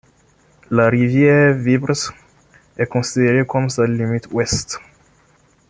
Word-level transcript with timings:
La 0.71 0.89
rivière 0.89 1.55
Wieprz 1.55 2.09
est 2.75 2.87
considérée 2.87 3.45
comme 3.45 3.69
sa 3.69 3.85
limite 3.85 4.25
ouest. 4.31 4.79